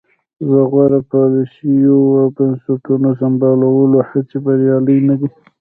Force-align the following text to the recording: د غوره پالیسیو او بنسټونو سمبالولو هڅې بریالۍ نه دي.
د 0.49 0.51
غوره 0.71 0.99
پالیسیو 1.11 1.95
او 2.19 2.27
بنسټونو 2.37 3.09
سمبالولو 3.21 3.99
هڅې 4.09 4.37
بریالۍ 4.45 4.99
نه 5.07 5.15
دي. 5.19 5.27